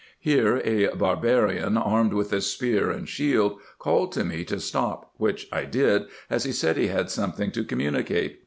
[0.19, 5.47] Here a barbarian, armed with a spear and shield, called to me to stop, which
[5.51, 8.39] I did, as he said he had something to communicate.